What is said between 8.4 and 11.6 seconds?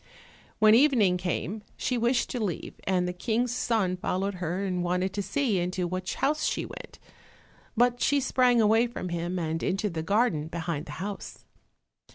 away from him, and into the garden behind the house.